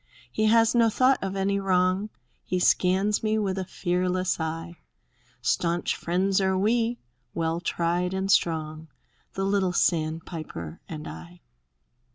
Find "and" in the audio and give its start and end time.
8.11-8.31, 10.89-11.07